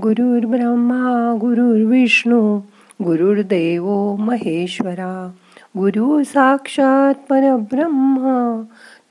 गुरुर्ब्रह्मा 0.00 1.36
गुरुर्विष्णू 1.40 2.58
गुरुर्देव 3.04 4.16
महेश्वरा 4.16 5.30
गुरु 5.78 6.24
साक्षात 6.24 7.14
परब्रह्मा 7.14 8.62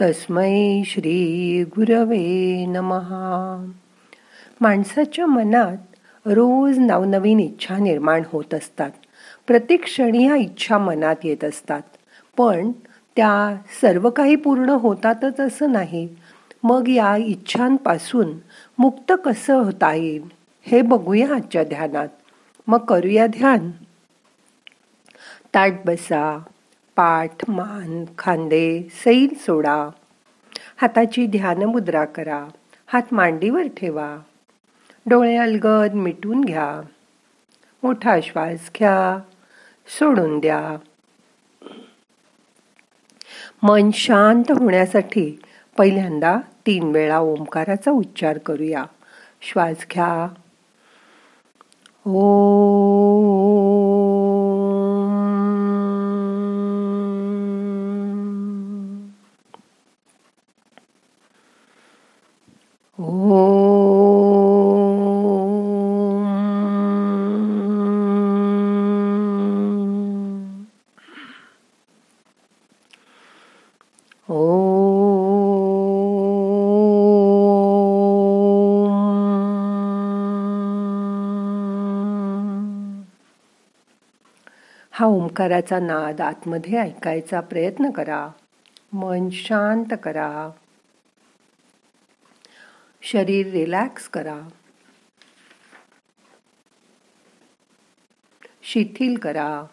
तस्मै 0.02 0.81
श्री 0.86 1.63
गुरवे 1.63 2.65
नमहा 2.65 3.65
माणसाच्या 4.62 5.25
मनात 5.25 5.78
रोज 6.25 6.79
नवनवीन 6.79 7.40
इच्छा 7.40 7.78
निर्माण 7.78 8.22
होत 8.32 8.54
असतात. 8.54 8.92
प्रत्येक 9.48 9.84
क्षणी 9.84 10.26
ह्या 10.26 10.36
इच्छा 10.36 10.78
मनात 10.78 11.16
येत 11.24 11.44
असतात. 11.44 11.82
पण 12.38 12.72
त्या 13.16 13.56
सर्व 13.82 14.10
काही 14.10 14.36
पूर्ण 14.36 14.70
होतातच 14.70 15.40
असं 15.40 15.72
नाही. 15.72 16.09
मग 16.63 16.90
या 16.90 17.16
इच्छांपासून 17.16 18.27
मुक्त 18.77 19.13
कसं 19.26 19.55
होता 19.63 19.94
येईल? 19.94 20.41
हे 20.62 20.81
बघूया 20.81 21.35
आजच्या 21.35 21.63
ध्यानात. 21.63 22.07
मग 22.67 22.77
करूया 22.77 23.27
ध्यान. 23.27 23.71
ताट 25.53 25.73
बसा 25.85 26.43
पाठ 26.95 27.49
मान 27.49 28.05
खांदे 28.17 28.83
सैल 28.91 29.27
सोडा. 29.38 29.89
हाताची 30.81 31.27
ध्यान 31.27 31.63
मुद्रा 31.63 32.05
करा. 32.05 32.47
हात 32.88 33.02
मांडीवर 33.11 33.67
ठेवा. 33.77 34.17
डोळे 35.05 35.38
अलगद 35.38 35.93
मिटून 35.93 36.41
घ्या. 36.41 36.81
मोठा 37.83 38.19
श्वास 38.23 38.69
घ्या. 38.80 39.19
सोडून 39.99 40.39
द्या. 40.39 40.77
मन 43.63 43.91
शांत 43.91 44.52
होण्यासाठी 44.52 45.41
पहिल्यांदा 45.77 46.38
तीन 46.66 46.83
वेळा 46.83 47.19
ओंकाराचा 47.19 47.91
उच्चार 47.91 48.38
करूया. 48.38 48.85
श्वास 49.41 49.85
घ्या. 49.91 50.41
ओ 52.05 52.11
ओंकाराचा 85.42 85.80
नाद 85.80 86.22
आतमध्ये 86.22 86.80
ऐकायचा 86.80 87.39
प्रयत्न 87.39 87.89
करा. 87.89 88.30
मन 88.94 89.30
शांत 89.30 89.86
करा. 90.03 90.50
शरीर 93.02 93.52
रिलॅक्स 93.52 94.08
करा. 94.08 94.39
शिथिल 98.64 99.17
करा. 99.17 99.64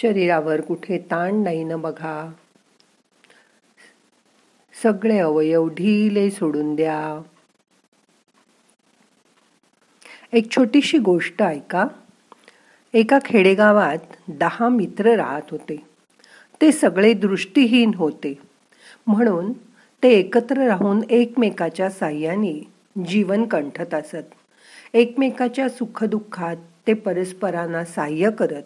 शरीरावर 0.00 0.60
कुठे 0.60 0.98
ताण 0.98 1.34
नाही 1.34 1.64
न 1.64 1.76
बघा. 1.76 2.32
सगळे 4.82 5.18
अवयव 5.18 5.68
ढिले 5.68 6.30
सोडून 6.30 6.74
द्या. 6.74 7.22
एक 10.32 10.50
छोटीशी 10.50 10.98
गोष्ट 10.98 11.42
ऐका. 11.42 11.86
एका 12.94 13.18
खेडेगावात 13.24 13.98
दहा 14.28 14.68
मित्र 14.68 15.16
राहत 15.16 15.42
होते. 15.50 15.82
ते 16.62 16.72
सगळे 16.72 17.12
दृष्टीहीन 17.12 17.90
होते. 17.94 18.38
म्हणून 19.06 19.52
ते 20.02 20.08
एकत्र 20.08 20.56
राहून 20.56 21.00
एकमेकाच्या 21.10 21.90
साह्याने 21.90 22.66
जीवन 23.08 23.44
कंठत 23.44 23.94
असत. 23.94 24.34
एकमेकाच्या 24.94 25.68
सुखदुःखात 25.68 26.56
ते 26.86 26.92
परस्परांना 26.92 27.84
साह्य 27.84 28.30
करत. 28.30 28.62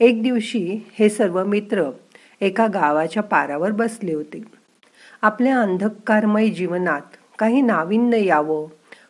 एक 0.00 0.22
दिवशी 0.22 0.78
हे 0.92 1.08
सर्व 1.08 1.44
मित्र 1.44 1.90
एका 2.40 2.66
गावाच्या 2.66 3.22
पारावर 3.22 3.70
बसले 3.70 4.14
होते. 4.14 4.42
आपल्या 5.22 5.60
अंधकारमय 5.60 6.48
जीवनात 6.48 7.16
काही 7.38 7.60
नाविन्य 7.60 8.24
यावं 8.24 8.68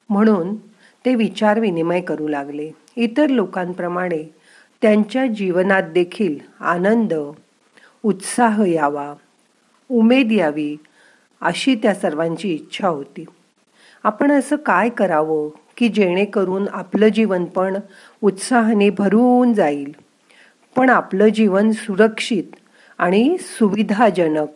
म्हणून 0.08 0.56
ते 1.04 1.14
विचार 1.14 1.60
विनिमय 1.60 2.00
करू 2.00 2.28
लागले. 2.28 2.70
इतर 2.96 3.26
लोकांप्रमाणे 3.26 4.34
त्यांच्या 4.82 5.26
जीवनात 5.26 5.82
देखील 5.82 6.38
आनंद 6.60 7.14
उत्साह 8.02 8.62
यावा 8.66 9.14
उमेद 9.90 10.32
यावी 10.32 10.76
अशी 11.40 11.74
त्या 11.74 11.94
सर्वांची 11.94 12.54
इच्छा 12.54 12.88
होती. 12.88 13.24
आपण 14.04 14.32
असं 14.32 14.56
काय 14.56 14.88
करावं 14.88 15.48
की 15.76 15.88
जेणेकरून 15.88 16.66
आपलं 16.72 17.08
जीवन 17.08 17.44
पण 17.44 17.76
उत्साहाने 18.22 18.90
भरून 18.90 19.52
जाईल? 19.52 19.92
पण 20.76 20.90
आपलं 20.90 21.28
जीवन 21.28 21.70
सुरक्षित 21.70 22.44
आणि 22.98 23.36
सुविधाजनक 23.40 24.48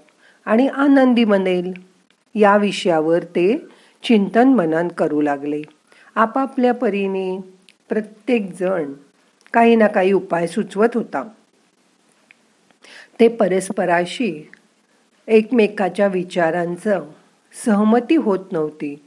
आणि 0.46 0.68
आनंदी 0.68 1.24
बनेल 1.24 1.72
या 2.34 2.56
विषयावर 2.56 3.22
ते 3.22 3.66
चिंतन 4.02 4.48
मनन 4.48 4.88
करू 4.88 5.20
लागले. 5.20 5.62
आपापल्या 6.14 6.74
परीने 6.74 7.53
प्रत्येक 7.88 8.52
जण 8.60 8.92
काही 9.52 9.76
ना 9.76 9.86
काही 9.86 10.12
उपाय 10.12 10.46
सुचवत 10.46 10.88
होता. 10.94 11.28
ते 13.20 13.28
परस्पराशी 13.28 14.50
एकमेकाच्या 15.26 16.06
विचारांचं 16.06 17.04
सहमती 17.64 18.16
होत 18.16 18.52
नव्हती. 18.52 19.04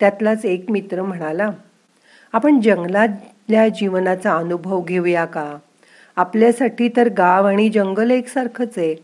त्यातलाच 0.00 0.44
एक 0.44 0.70
मित्र 0.70 1.02
म्हणाला 1.02 1.50
आपण 2.32 2.60
जंगलातल्या 2.60 3.68
जीवनाचा 3.68 4.36
अनुभव 4.36 4.80
घेऊया 4.80 5.24
का? 5.24 5.58
आपल्यासाठी 6.16 6.88
तर 6.88 7.08
गाव 7.08 7.46
आणि 7.46 7.68
जंगल 7.68 8.10
एकसारखंच 8.10 8.74
आहे. 8.76 8.94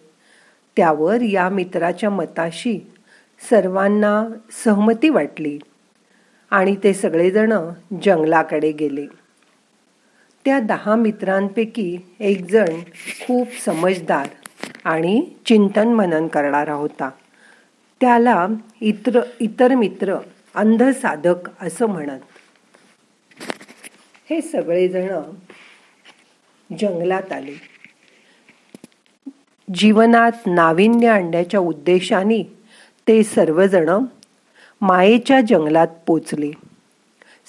त्यावर 0.76 1.20
या 1.20 1.48
मित्राच्या 1.48 2.10
मताशी 2.10 2.92
सर्वांना 3.50 4.24
सहमती 4.64 5.08
वाटली. 5.08 5.58
आणि 6.54 6.76
ते 6.84 6.94
सगळेजण 6.94 7.52
जंगलाकडे 8.02 8.72
गेले. 8.72 9.06
त्या 10.44 10.60
दहा 10.60 10.94
मित्रांपैकी 10.96 11.98
एक 12.20 12.44
जण 12.50 12.80
खूप 13.20 13.48
समजदार 13.64 14.26
आणि 14.84 15.26
चिंतन 15.46 15.88
मनन 15.88 16.26
करणारा 16.26 16.72
होता. 16.72 17.10
त्याला 18.00 18.46
इतर 18.80 19.20
इतर 19.40 19.74
मित्र 19.74 20.16
अंध 20.54 20.82
साधक 20.82 21.62
असं 21.62 21.86
म्हणत. 21.86 22.20
हे 24.30 24.40
सगळेजण 24.40 25.20
जंगलात 26.78 27.32
आले. 27.32 27.60
जीवनात 29.74 30.32
नाविन्य 30.46 31.08
आणण्याच्या 31.08 31.60
उद्देशाने 31.60 32.42
ते 33.08 33.22
सर्वजण 33.22 34.04
मायेच्या 34.86 35.40
जंगलात 35.40 35.86
पोचले. 36.06 36.50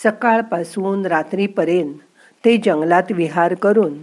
सकाळपासून 0.03 1.05
रात्रीपर्यंत 1.05 1.93
ते 2.45 2.57
जंगलात 2.57 3.03
विहार 3.11 3.53
करून 3.53 4.01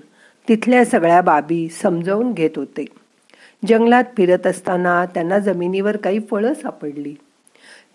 तिथल्या 0.48 0.84
सगळ्या 0.84 1.20
बाबी 1.20 1.68
समजावून 1.68 2.32
घेत 2.32 2.50
होते. 2.56 2.84
जंगलात 3.68 4.04
फिरत 4.16 4.46
असताना 4.46 5.04
त्यांना 5.04 5.38
जमिनीवर 5.38 5.96
काही 5.96 6.20
फळं 6.30 6.54
सापडली. 6.54 7.14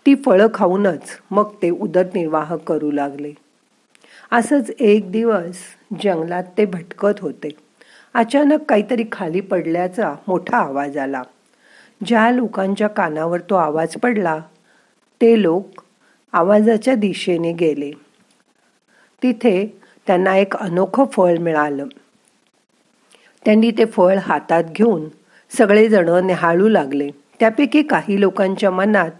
ती 0.06 0.14
फळं 0.14 0.46
खाऊनच 0.54 1.02
मग 1.30 1.52
ते 1.62 1.70
उदरनिर्वाह 1.70 2.56
करू 2.56 2.90
लागले. 2.90 3.32
असंच 4.32 4.70
एक 4.80 5.12
दिवस 5.12 5.56
जंगलात 6.04 6.44
ते 6.58 6.64
भटकत 6.64 7.20
होते. 7.20 7.48
अचानक 8.14 8.62
काहीतरी 8.68 9.04
खाली 9.12 9.40
पडल्याचा 9.40 10.14
मोठा 10.28 10.56
आवाज 10.56 10.98
आला. 10.98 11.22
ज्या 12.06 12.30
लोकांच्या 12.30 12.88
कानावर 12.88 13.40
तो 13.40 13.54
आवाज 13.54 13.96
पडला 13.96 14.40
ते 15.20 15.42
लोक 15.42 15.82
आवाजाच्या 16.32 16.94
दिशेने 16.94 17.52
गेले. 17.52 17.90
तिथे 19.22 19.80
त्यांना 20.06 20.36
एक 20.36 20.56
अनोखं 20.56 21.04
फळ 21.04 21.38
मिळालं. 21.38 21.86
त्यांनी 23.44 23.70
ते 23.70 23.84
फळ 23.84 24.18
हातात 24.18 24.64
घेऊन 24.64 25.08
सगळेजण 25.58 26.26
निहाळू 26.26 26.68
लागले. 26.68 27.10
त्यापैकी 27.40 27.82
काही 27.82 28.20
लोकांच्या 28.20 28.70
मनात 28.70 29.10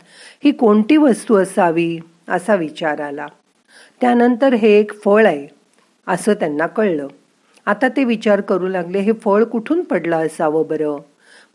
ही 0.45 0.53
कोणती 0.53 0.97
वस्तू 0.97 1.37
असावी 1.37 1.99
असा 2.29 2.55
विचार 2.55 3.01
आला. 3.01 3.27
त्यानंतर 4.01 4.55
हे 4.55 4.81
एक 4.81 5.03
फळ 5.05 5.27
आहे 5.27 5.47
असं 6.07 6.35
त्यांना 6.35 6.67
कळलं. 6.67 7.09
आता 7.67 7.89
ते 7.89 8.05
विचार 8.05 8.41
करू 8.41 8.69
लागले 8.69 9.01
हे 9.01 9.13
फळ 9.13 9.45
कुठून 9.45 9.83
पडलं 9.83 10.27
असावं 10.27 10.67
बरं? 10.69 10.97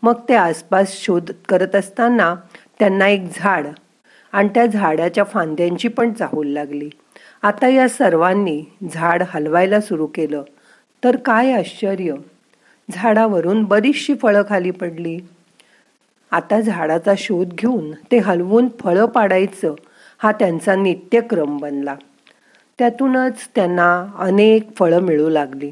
मग 0.04 0.14
ते 0.30 0.34
आसपास 0.36 0.94
शोध 0.94 1.32
करत 1.50 1.76
असताना 1.76 2.36
त्यांना 2.80 3.08
एक 3.08 3.22
झाड 3.36 3.68
आणि 4.34 4.50
त्या 4.50 4.66
झाडाच्या 4.66 5.24
फांद्यांची 5.24 5.88
पण 5.88 6.14
चाहूल 6.14 6.48
लागली. 6.48 6.90
आता 7.42 7.68
या 7.68 7.90
सर्वांनी 7.90 8.64
झाड 8.94 9.24
हलवायला 9.28 9.82
सुरू 9.82 10.06
केलं. 10.06 10.44
तर 11.04 11.16
काय 11.16 11.52
आश्चर्य? 11.52 12.14
झाडावरून 12.92 13.64
बरीचशी 13.64 14.16
फळं 14.16 14.44
खाली 14.50 14.72
पडली. 14.72 15.20
आता 16.32 16.60
झाडाचा 16.60 17.14
शोध 17.18 17.48
घेऊन 17.48 17.92
ते 17.92 18.18
हलवून 18.18 18.68
फळं 18.80 19.06
पाडायचं 19.06 19.76
हा 20.18 20.32
त्यांचा 20.32 20.76
नित्यक्रम 20.76 21.58
बनला. 21.58 21.96
त्यातूनच 22.80 23.50
त्यांना 23.56 24.06
अनेक 24.18 24.76
फळं 24.76 25.00
मिळू 25.00 25.30
लागली. 25.30 25.72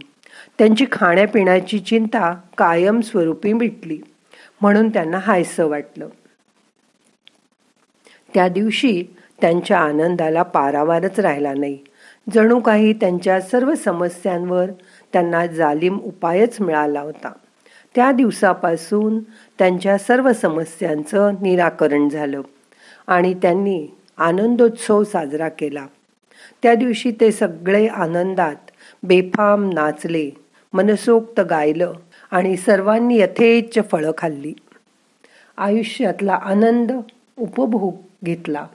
त्यांची 0.58 0.86
खाण्यापिण्याची 0.92 1.80
चिंता 1.80 2.34
कायमस्वरूपी 2.58 3.54
मिटली. 3.54 4.00
म्हणून 4.62 4.90
त्यांना 4.90 5.18
हायसं 5.18 5.68
वाटलं. 5.68 6.08
त्या 8.34 8.48
दिवशी 8.48 9.04
त्यांच्या 9.42 9.80
आनंदाला 9.80 10.44
पारावारच 10.44 11.20
राहिला 11.20 11.54
नाही. 11.54 11.78
जणू 12.34 12.60
काही 12.60 12.94
त्यांच्या 12.94 13.42
सर्व 13.42 13.76
समस्यांवर 13.76 14.66
त्यांना 15.14 15.46
जालिम 15.46 16.00
उपायच 16.00 16.62
मिळाला 16.62 17.02
होता. 17.02 17.32
त्या 17.96 18.12
दिवसापासून 18.12 19.20
त्यांच्या 19.60 19.98
सर्व 19.98 20.34
समस्यांचं 20.34 21.34
निराकरण 21.42 22.10
झालं 22.10 22.42
आणि 23.08 23.34
त्यांनी 23.34 23.88
आनंदोत्सव 24.18 25.04
साजरा 25.04 25.50
केला. 25.50 25.86
त्या 26.64 26.76
दिवशी 26.76 27.12
ते 27.12 27.32
सगळे 27.32 27.88
आनंदात 27.88 28.72
बेफाम 29.04 29.70
नाचले 29.74 30.30
मनसोक्त 30.74 31.42
गायलं 31.42 31.94
आणि 32.32 32.58
सर्वांनी 32.58 33.20
यथेच्छ 33.20 33.80
फळं 33.92 34.12
खाल्ली. 34.18 34.54
आयुष्यातला 35.58 36.34
आनंद 36.34 36.92
उपभोग 37.42 37.96
घेतला. 38.24 38.68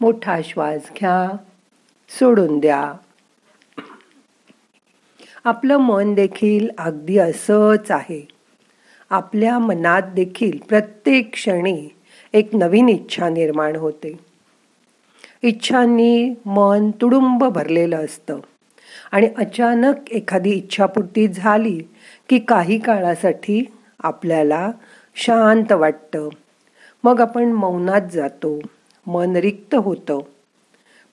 मोठा 0.00 0.40
श्वास 0.44 0.80
घ्या 1.00 1.36
सोडून 2.08 2.58
द्या. 2.58 2.94
आपलं 5.44 5.76
मन 5.76 6.14
देखील 6.14 6.68
अगदी 6.78 7.18
असंच 7.18 7.90
आहे. 7.90 8.28
आपल्या 9.10 9.58
मनात 9.58 10.02
देखील 10.02 10.58
प्रत्येक 10.68 11.32
क्षणी 11.32 11.88
एक 12.32 12.54
नवीन 12.54 12.88
इच्छा 12.88 13.28
निर्माण 13.28 13.76
होते. 13.76 14.20
इच्छांनी 15.42 16.30
मन 16.46 16.90
तुडुंब 16.90 17.44
भरलेलं 17.44 18.04
असतं. 18.04 18.40
आणि 19.12 19.28
अचानक 19.38 20.10
एखादी 20.10 20.50
इच्छापूर्ती 20.50 21.28
झाली 21.28 21.82
की 22.28 22.38
काही 22.38 22.78
काळासाठी 22.78 23.64
आपल्याला 24.00 24.70
शांत 25.22 25.72
वाटतं. 25.72 26.28
मग 27.04 27.20
आपण 27.20 27.52
मौनात 27.52 28.00
जातो. 28.12 28.58
मन 29.06 29.36
रिक्त 29.36 29.74
होतं. 29.74 30.18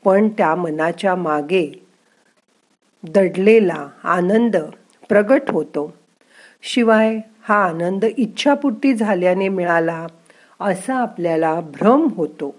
पण 0.03 0.29
त्या 0.29 0.55
मनाच्या 0.55 1.15
मागे 1.15 1.85
दडलेला 3.03 3.87
आनंद 4.03 4.57
प्रगट 5.09 5.41
होतो. 5.49 5.93
शिवाय 6.61 7.19
हा 7.41 7.65
आनंद 7.65 8.05
इच्छापूर्ती 8.17 8.93
झाल्याने 8.93 9.49
मिळाला 9.49 10.07
असा 10.59 10.95
आपल्याला 10.95 11.59
भ्रम 11.59 12.07
होतो. 12.15 12.55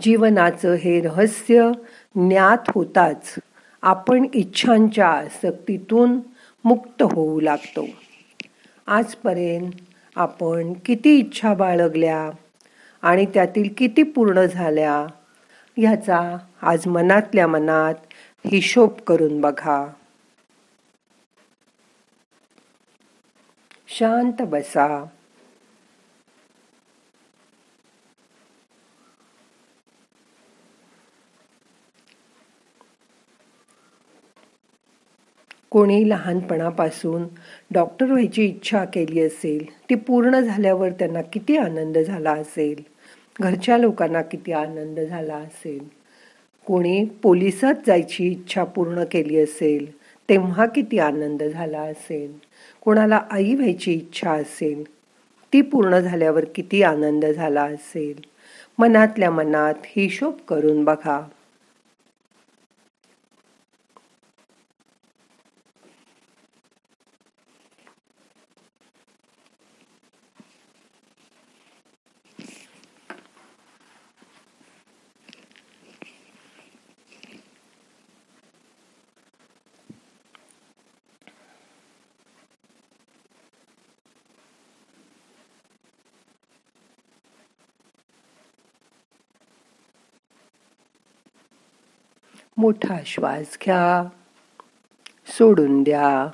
जीवनाचं 0.00 0.74
हे 0.74 1.00
रहस्य 1.00 1.70
ज्ञात 2.14 2.70
होताच 2.74 3.34
आपण 3.82 4.26
इच्छांच्या 4.34 5.08
आसक्तीतून 5.08 6.18
मुक्त 6.64 7.02
होऊ 7.02 7.40
लागतो. 7.40 7.86
आजपर्यंत 8.90 9.70
आपण 10.16 10.72
किती 10.84 11.18
इच्छा 11.18 11.54
बाळगल्या 11.54 12.30
आणि 13.02 13.26
त्यातील 13.26 13.68
किती 13.78 14.02
पूर्ण 14.02 14.40
झाल्या 14.40 15.06
ह्याचा 15.76 16.36
आज 16.62 16.86
मनातल्या 16.86 17.46
मनात 17.46 17.94
हिशोब 18.46 18.90
करून 19.06 19.40
बघा. 19.40 19.86
शांत 23.88 24.42
बसा. 24.42 25.04
कोणी 35.80 36.08
लहानपणापासून 36.08 37.22
डॉक्टर 37.70 38.06
व्हायची 38.06 38.44
इच्छा 38.44 38.84
केली 38.84 39.20
असेल 39.20 39.64
ती 39.90 39.94
पूर्ण 39.94 40.40
झाल्यावर 40.40 40.90
त्यांना 40.90 41.20
किती 41.22 41.56
आनंद 41.56 41.98
झाला 41.98 42.32
असेल 42.32 42.82
घरच्या 43.40 43.78
लोकांना 43.78 44.22
किती 44.22 44.52
आनंद 44.52 45.00
झाला 45.00 45.34
असेल 45.34 45.78
कोणी 46.66 47.04
पोलिसात 47.22 47.74
जायची 47.86 48.26
इच्छा 48.26 48.64
पूर्ण 48.64 49.04
केली 49.04 49.40
असेल 49.40 49.86
तेव्हा 50.28 50.66
किती 50.66 50.98
आनंद 50.98 51.42
झाला 51.42 51.80
असेल 51.80 52.32
कोणाला 52.80 53.20
आई 53.30 53.54
व्हायची 53.54 53.92
इच्छा 53.92 54.30
असेल 54.30 54.82
ती 55.52 55.60
पूर्ण 55.62 55.98
झाल्यावर 55.98 56.44
किती 56.54 56.82
आनंद 56.82 57.26
झाला 57.26 57.62
असेल 57.62 58.20
मनातल्या 58.78 59.30
मनात 59.30 59.74
हिशोब 59.84 60.34
करून 60.48 60.84
बघा. 60.84 61.20
मोठा 92.60 92.98
श्वास 93.06 93.58
घ्या. 93.64 94.08
सोडून 95.26 95.82
द्या. 95.82 96.30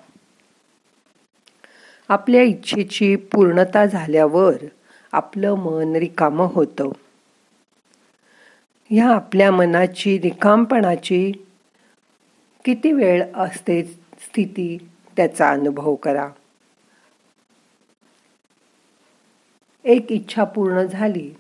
आपल्या 2.09 2.43
इच्छेची 2.43 3.17
पूर्णता 3.17 3.87
झाल्यावर 3.87 4.55
आपलं 5.13 5.55
मन 5.55 5.97
रिकामं 5.97 6.49
होतं. 6.53 6.89
ह्या 8.91 9.09
आपल्या 9.09 9.53
मनाची 9.53 10.21
रिकामपणाची 10.21 11.33
किती 12.65 12.93
वेळ 12.93 13.25
असते 13.35 13.85
स्थिती 14.19 14.91
त्याचा 15.17 15.51
अनुभव 15.51 15.95
करा. 15.95 16.29
एक 19.85 20.13
इच्छा 20.13 20.45
पूर्ण 20.45 20.83
झाली 20.83 21.35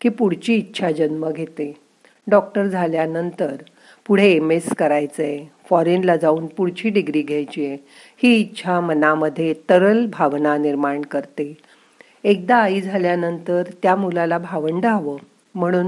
की 0.00 0.08
पुढची 0.08 0.54
इच्छा 0.54 0.90
जन्म 0.90 1.30
घेते. 1.30 1.80
डॉक्टर 2.26 2.66
झाल्यानंतर 2.66 3.56
पुढे 4.08 4.30
एम 4.32 4.50
एस 4.50 4.68
करायचं 4.74 5.22
आहे 5.22 5.50
फॉरेनला 5.70 6.16
जाऊन 6.16 6.46
पुढची 6.46 6.88
डिग्री 6.88 7.22
घ्यायची 7.22 7.66
आहे. 7.66 7.76
ही 8.22 8.36
इच्छा 8.36 8.80
मनामध्ये 8.80 9.54
तरल 9.70 10.06
भावना 10.06 10.56
निर्माण 10.56 11.02
करते. 11.02 11.56
एकदा 12.24 12.56
आई 12.56 12.80
झाल्यानंतर 12.80 13.62
त्या 13.82 13.96
मुलाला 13.96 14.38
भावंड 14.38 14.86
हवं. 14.86 15.16
म्हणून 15.54 15.86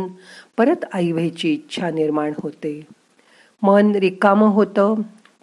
परत 0.59 0.85
आई 0.93 1.13
व्हायची 1.13 1.53
इच्छा 1.53 1.91
निर्माण 1.91 2.33
होते. 2.43 2.87
मन 3.63 3.93
रिकामं 3.93 4.49
होतं. 4.49 4.95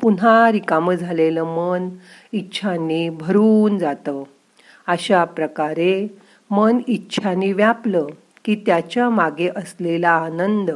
पुन्हा 0.02 0.52
रिकामं 0.52 0.96
झालेलं 0.96 1.44
मन 1.44 1.90
इच्छांनी 2.32 3.10
भरून 3.10 3.78
जातं. 3.78 4.24
अशा 4.88 5.24
प्रकारे 5.24 6.08
मन 6.52 6.78
इच्छांनी 6.88 7.54
व्यापलं 7.54 8.08
की 8.46 8.56
त्याच्यामागे 8.56 9.50
असलेला 9.56 10.10
आनंद 10.10 10.72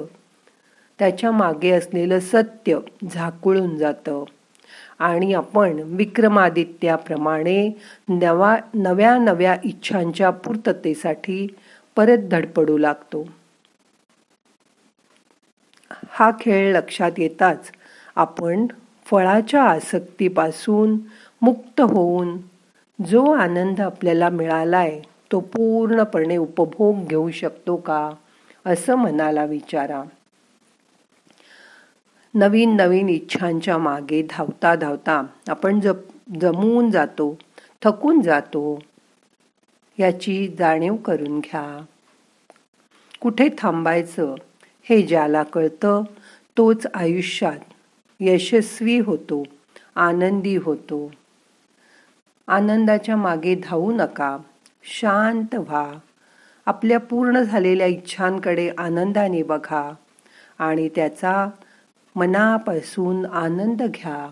त्याच्यामागे 0.99 1.71
असलेलं 1.71 2.19
सत्य 2.21 2.77
झाकुळून 3.11 3.77
जातं. 3.77 4.23
आणि 4.99 5.33
आपण 5.33 5.79
विक्रमादित्याप्रमाणे 5.97 7.71
नवा 8.09 8.55
नव्या 8.73 9.17
नव्या 9.17 9.55
इच्छांच्या 9.63 10.29
पूर्ततेसाठी 10.29 11.45
परत 11.97 12.27
धडपडू 12.31 12.77
लागतो. 12.77 13.23
हा 16.09 16.29
खेळ 16.39 16.71
लक्षात 16.75 17.19
येताच 17.19 17.71
आपण 18.15 18.65
फळाच्या 19.05 19.63
आसक्तीपासून 19.63 20.97
मुक्त 21.41 21.81
होऊन 21.81 22.37
जो 22.99 23.23
आनंद 23.33 23.81
आपल्याला 23.81 24.29
मिळालाय 24.29 24.99
तो 25.31 25.39
पूर्णपणे 25.39 26.37
उपभोग 26.37 27.05
घेऊ 27.07 27.29
शकतो 27.31 27.75
का 27.75 28.09
असं 28.65 28.95
मनाला 28.95 29.45
विचारा. 29.45 30.01
नवीन 32.33 32.75
नवीन 32.75 33.09
इच्छांच्या 33.09 33.77
मागे 33.77 34.21
धावता 34.29 34.75
धावता 34.75 35.23
आपण 35.47 35.79
जप 35.79 35.95
जमून 36.41 36.91
जातो 36.91 37.37
थकून 37.81 38.21
जातो. 38.21 38.79
याची 39.99 40.47
जाणीव 40.59 40.95
करून 40.95 41.39
घ्या. 41.39 41.85
कुठे 43.21 43.47
थांबायचं 43.57 44.35
हे 44.83 45.01
ज्याला 45.01 45.43
कळतं 45.43 46.03
तोच 46.57 46.87
आयुष्यात 46.93 47.59
यशस्वी 48.19 48.99
होतो 48.99 49.43
आनंदी 49.95 50.55
होतो. 50.55 51.11
आनंदाच्या 52.47 53.15
मागे 53.15 53.55
धावू 53.55 53.91
नका 53.91 54.37
शांत 54.83 55.55
व्हा. 55.55 55.91
आपल्या 56.65 56.99
पूर्ण 56.99 57.39
झालेल्या 57.39 57.87
इच्छांकडे 57.87 58.69
आनंदाने 58.77 59.43
बघा 59.43 59.93
आणि 60.59 60.89
त्याचा 60.95 61.47
मनापासून 62.15 63.25
आनंद 63.25 63.81
घ्या. 63.83 64.29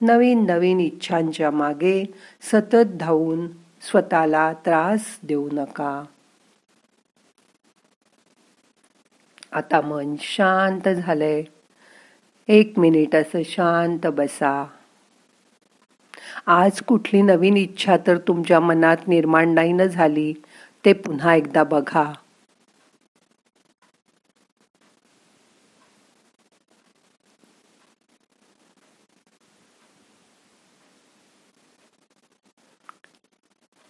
नवीन 0.00 0.46
नवीन 0.46 0.80
इच्छांच्या 0.80 1.50
मागे 1.50 2.14
सतत 2.42 2.96
धावून 3.00 3.46
स्वतःला 3.80 4.52
त्रास 4.52 5.18
देऊ 5.22 5.48
नका. 5.52 6.04
आता 9.52 9.80
मन 9.80 10.14
शांत 10.20 10.88
झालंय. 10.88 11.42
एक 12.48 12.78
मिनिट 12.78 13.16
असं 13.16 13.42
शांत 13.44 14.06
बसा. 14.06 14.64
आज 16.46 16.80
कुठली 16.80 17.22
नवीन 17.22 17.56
इच्छा 17.56 17.96
तर 18.06 18.18
तुमच्या 18.18 18.60
मनात 18.60 18.96
निर्माण 19.06 19.48
नाही 19.48 19.72
न 19.72 19.82
झाली 19.82 20.34
ते 20.84 20.92
पुन्हा 20.92 21.34
एकदा 21.34 21.64
बघा. 21.64 22.12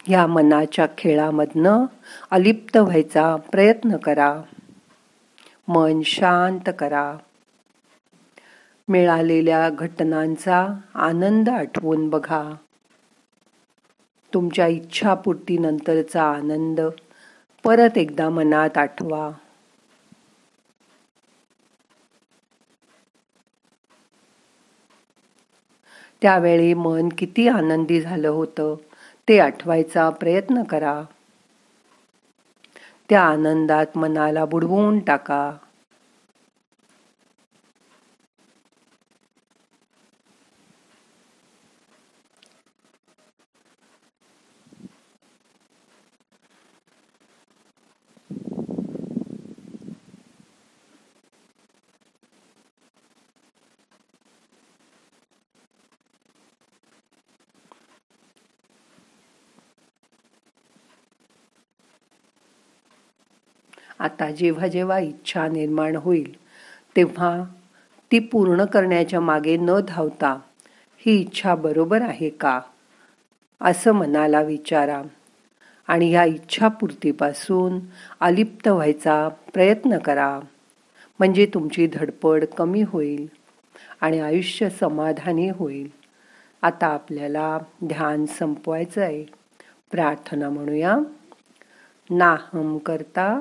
या 0.08 0.26
मनाच्या 0.26 0.86
खेळामधनं 0.98 1.84
अलिप्त 2.30 2.76
व्हायचा 2.76 3.36
प्रयत्न 3.36 3.96
करा. 3.96 4.42
मन 5.68 6.02
शांत 6.02 6.70
करा. 6.78 7.16
मिळालेल्या 8.88 9.70
घटनांचा 9.70 10.68
आनंद 10.94 11.48
आठवून 11.48 12.10
बघा. 12.10 12.54
तुमच्या 14.34 14.66
इच्छापूर्तीनंतरचा 14.66 16.22
आनंद 16.22 16.80
परत 17.64 17.98
एकदा 17.98 18.28
मनात 18.28 18.78
आठवा. 18.78 19.30
त्यावेळी 26.22 26.74
मन 26.74 27.08
किती 27.08 27.48
आनंदी 27.48 28.00
झालं 28.00 28.28
होतं. 28.28 28.76
ते 29.28 29.38
आठवायचा 29.38 30.10
प्रयत्न 30.10 30.62
करा. 30.62 31.02
त्या 33.08 33.22
आनंदात 33.22 33.98
मनाला 33.98 34.44
बुडवून 34.44 34.98
टाका. 34.98 35.52
आता 63.98 64.30
जेव्हा 64.30 64.66
जेव्हा 64.66 64.98
इच्छा 64.98 65.48
निर्माण 65.48 65.96
होईल 65.96 66.36
तेव्हा 66.96 67.44
ती 68.12 68.18
पूर्ण 68.18 68.64
करण्याच्या 68.64 69.20
मागे 69.20 69.56
न 69.56 69.70
धावता 69.88 70.38
ही 70.98 71.20
इच्छा 71.20 71.54
बरोबर 71.54 72.02
आहे 72.02 72.30
का? 72.30 72.60
असं 73.60 73.92
मनाला 73.92 74.42
विचारा. 74.42 75.02
आणि 75.86 76.10
ह्या 76.10 76.24
इच्छापूर्तीपासून 76.24 77.78
अलिप्त 78.20 78.68
व्हायचा 78.68 79.28
प्रयत्न 79.28 79.98
करा. 79.98 80.40
म्हणजे 81.18 81.46
तुमची 81.46 81.86
धडपड 81.86 82.44
कमी 82.44 82.82
होईल 82.82 83.26
आणि 84.00 84.20
आयुष्य 84.20 84.70
समाधानी 84.70 85.48
होईल. 85.48 85.88
आता 86.62 86.86
आपल्याला 86.86 87.58
ध्यान 87.84 88.26
संपवायचं 88.26 89.02
आहे 89.02 89.24
प्रार्थना 89.90 90.50
म्हणूया. 90.50 90.96
नाहम 92.10 92.78
करता 92.78 93.40